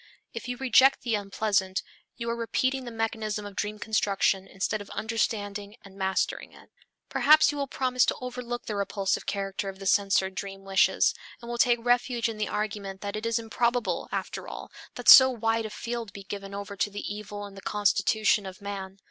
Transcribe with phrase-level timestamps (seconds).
[0.33, 1.83] If you reject the unpleasant,
[2.15, 6.71] you are repeating the mechanism of dream construction instead of understanding and mastering it.
[7.07, 11.51] Perhaps you will promise to overlook the repulsive character of the censored dream wishes, and
[11.51, 15.67] will take refuge in the argument that it is improbable, after all, that so wide
[15.67, 18.97] a field be given over to the evil in the constitution of man.